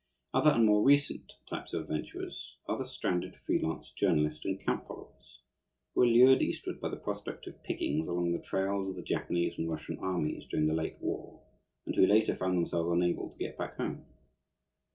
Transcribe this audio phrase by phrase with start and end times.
[0.33, 4.87] Other, and more recent, types of adventurers are the stranded free lance journalist and camp
[4.87, 5.43] followers
[5.93, 9.59] who were lured Eastward by the prospect of pickings along the trails of the Japanese
[9.59, 11.39] and Russian armies during the late war,
[11.85, 14.03] and who later found themselves unable to get back home.